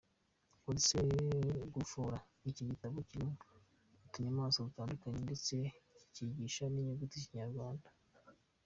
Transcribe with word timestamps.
Uretse 0.69 0.97
gufora, 1.75 2.17
iki 2.49 2.61
ni 2.63 2.65
igitabo 2.69 2.97
kirimo 3.09 3.35
utunyamaswa 4.05 4.67
dutandukanye, 4.67 5.19
ndetse 5.27 5.53
kikigisha 6.13 6.63
n’inyuguti 6.67 7.15
z’ikinyarwanda. 7.21 7.89